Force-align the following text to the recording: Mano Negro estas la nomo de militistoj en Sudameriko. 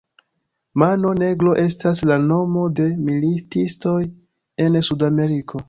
Mano 0.83 1.11
Negro 1.19 1.53
estas 1.65 2.01
la 2.13 2.17
nomo 2.25 2.65
de 2.81 2.89
militistoj 3.11 3.97
en 4.67 4.83
Sudameriko. 4.93 5.57